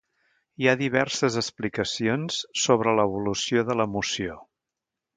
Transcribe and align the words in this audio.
Hi 0.63 0.69
ha 0.69 0.73
diverses 0.79 1.37
explicacions 1.41 2.41
sobre 2.65 2.97
l'evolució 3.01 3.67
de 3.71 3.81
l'emoció. 3.83 4.43